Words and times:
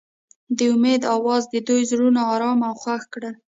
د 0.57 0.59
امید 0.73 1.01
اواز 1.15 1.43
د 1.49 1.55
دوی 1.67 1.81
زړونه 1.91 2.21
ارامه 2.33 2.65
او 2.69 2.75
خوښ 2.81 3.01
کړل. 3.13 3.35